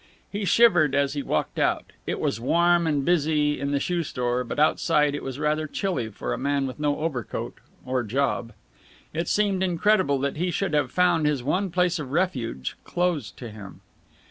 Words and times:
He 0.31 0.45
shivered 0.45 0.95
as 0.95 1.13
he 1.13 1.21
walked 1.21 1.59
out. 1.59 1.91
It 2.07 2.19
was 2.19 2.39
warm 2.39 2.87
and 2.87 3.05
busy 3.05 3.59
in 3.59 3.69
the 3.69 3.79
shoe 3.79 4.01
store, 4.01 4.43
but 4.43 4.57
outside 4.57 5.13
it 5.13 5.21
was 5.21 5.37
rather 5.37 5.67
chilly 5.67 6.09
for 6.09 6.33
a 6.33 6.39
man 6.39 6.65
with 6.65 6.79
no 6.79 7.01
overcoat 7.01 7.59
or 7.85 8.01
job. 8.01 8.53
It 9.13 9.27
seemed 9.27 9.61
incredible 9.61 10.17
that 10.21 10.37
he 10.37 10.49
should 10.49 10.73
have 10.73 10.91
found 10.91 11.27
his 11.27 11.43
one 11.43 11.69
place 11.69 11.99
of 11.99 12.11
refuge 12.11 12.75
closed 12.83 13.37
to 13.37 13.51
him. 13.51 13.81